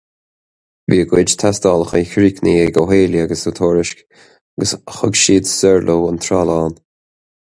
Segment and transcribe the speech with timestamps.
[0.91, 5.87] Bhí a gcuid tástálacha críochnaithe ag Ó hÉalaithe agus Ó Tuairisg, agus thug siad soir
[5.91, 6.75] leo an trealamh ann.